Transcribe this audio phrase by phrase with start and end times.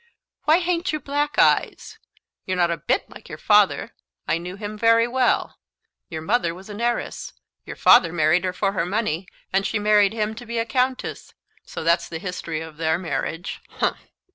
[0.45, 1.99] Why ha'nt you black eyes?
[2.47, 3.93] You're not a bit like your father
[4.27, 5.59] I knew him very well.
[6.09, 7.33] Your mother was an heiress;
[7.67, 11.35] your father married her for her money, and she married him to be a Countess;
[11.59, 13.99] and so that's the history of their marriage humph."